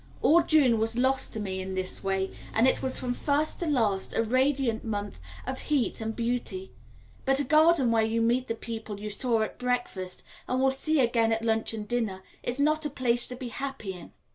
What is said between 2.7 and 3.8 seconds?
was from first to